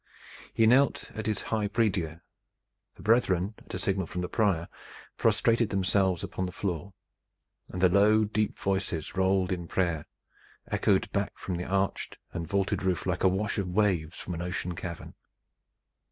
[0.51, 2.19] He knelt at his high prie dieu;
[2.95, 4.67] the brethren, at a signal from the prior,
[5.15, 6.93] prostrated themselves upon the floor,
[7.69, 10.07] and the low deep voices rolled in prayer,
[10.71, 14.41] echoed back from the arched and vaulted roof like the wash of waves from an
[14.41, 15.13] ocean cavern.